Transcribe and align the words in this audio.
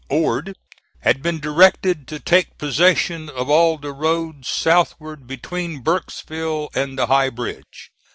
Ord 0.09 0.55
had 1.01 1.21
been 1.21 1.39
directed 1.39 2.07
to 2.07 2.19
take 2.19 2.57
possession 2.57 3.29
of 3.29 3.51
all 3.51 3.77
the 3.77 3.93
roads 3.93 4.47
southward 4.49 5.27
between 5.27 5.81
Burkesville 5.83 6.69
and 6.73 6.97
the 6.97 7.05
High 7.05 7.29
Bridge. 7.29 7.91